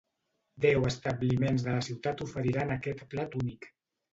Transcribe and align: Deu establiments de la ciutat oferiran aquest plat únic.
Deu 0.63 0.87
establiments 0.91 1.67
de 1.67 1.75
la 1.75 1.83
ciutat 1.89 2.25
oferiran 2.29 2.77
aquest 2.79 3.05
plat 3.13 3.39
únic. 3.45 3.71